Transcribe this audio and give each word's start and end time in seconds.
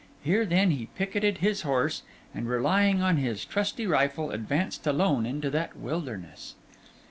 Here, 0.23 0.47
then, 0.47 0.71
he 0.71 0.87
picketed 0.87 1.37
his 1.37 1.61
horse, 1.61 2.01
and 2.33 2.49
relying 2.49 3.03
on 3.03 3.17
his 3.17 3.45
trusty 3.45 3.85
rifle, 3.85 4.31
advanced 4.31 4.87
alone 4.87 5.27
into 5.27 5.51
that 5.51 5.77
wilderness. 5.77 6.55